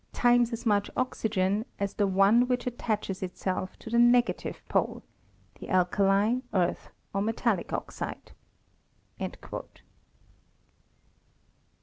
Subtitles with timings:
[0.13, 5.03] times as much tnygien, as the one which attaches itself to the negative pole
[5.59, 8.31] (the alkali, earth, or metallic oxide)."